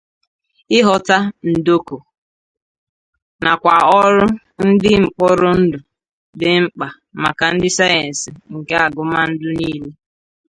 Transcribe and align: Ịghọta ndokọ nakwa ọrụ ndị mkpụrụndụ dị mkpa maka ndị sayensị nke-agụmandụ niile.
Ịghọta 0.77 1.17
ndokọ 1.49 1.95
nakwa 3.43 3.75
ọrụ 3.99 4.25
ndị 4.67 4.91
mkpụrụndụ 5.03 5.77
dị 6.39 6.49
mkpa 6.63 6.87
maka 7.21 7.45
ndị 7.53 7.69
sayensị 7.77 8.29
nke-agụmandụ 8.53 9.47
niile. 9.57 9.89